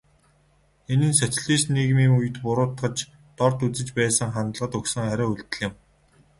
Энэ 0.91 1.07
нь 1.09 1.17
социалист 1.23 1.67
нийгмийн 1.75 2.11
үед 2.19 2.35
буруутгаж, 2.43 2.97
дорд 3.37 3.57
үзэж 3.67 3.87
байсан 3.99 4.29
хандлагад 4.35 4.77
өгсөн 4.79 5.03
хариу 5.09 5.29
үйлдэл 5.31 5.61
юм. 5.67 5.73